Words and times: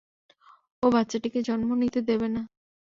ও 0.83 0.87
বাচ্চাটাকে 0.89 1.39
জন্ম 1.41 1.69
নিতে 1.75 1.99
দেবে 2.01 2.27
না! 2.27 2.41